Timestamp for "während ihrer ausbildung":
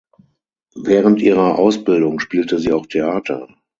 0.81-2.19